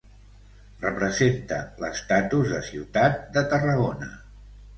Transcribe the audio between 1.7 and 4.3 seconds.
l'estatus de ciutat de Tarragona.